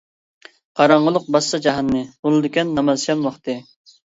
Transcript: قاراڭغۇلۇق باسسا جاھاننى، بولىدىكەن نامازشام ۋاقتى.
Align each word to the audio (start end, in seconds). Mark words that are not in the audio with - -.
قاراڭغۇلۇق 0.79 1.27
باسسا 1.35 1.61
جاھاننى، 1.67 2.03
بولىدىكەن 2.29 2.75
نامازشام 2.81 3.25
ۋاقتى. 3.31 3.61